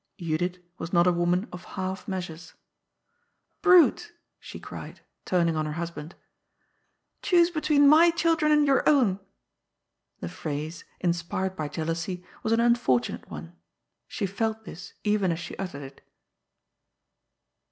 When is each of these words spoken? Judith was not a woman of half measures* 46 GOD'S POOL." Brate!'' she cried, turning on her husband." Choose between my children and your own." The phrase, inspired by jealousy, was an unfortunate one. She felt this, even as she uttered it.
Judith 0.17 0.57
was 0.79 0.91
not 0.91 1.05
a 1.05 1.11
woman 1.11 1.47
of 1.53 1.63
half 1.77 2.07
measures* 2.07 2.55
46 3.61 3.61
GOD'S 3.61 3.61
POOL." 3.61 3.71
Brate!'' 3.71 4.17
she 4.39 4.59
cried, 4.59 5.01
turning 5.25 5.55
on 5.55 5.67
her 5.67 5.73
husband." 5.73 6.15
Choose 7.21 7.51
between 7.51 7.87
my 7.87 8.09
children 8.09 8.51
and 8.51 8.65
your 8.65 8.81
own." 8.89 9.19
The 10.19 10.27
phrase, 10.27 10.85
inspired 11.01 11.55
by 11.55 11.67
jealousy, 11.67 12.25
was 12.41 12.51
an 12.51 12.59
unfortunate 12.59 13.29
one. 13.29 13.55
She 14.07 14.25
felt 14.25 14.63
this, 14.65 14.93
even 15.03 15.31
as 15.31 15.37
she 15.37 15.55
uttered 15.57 15.83
it. 15.83 16.01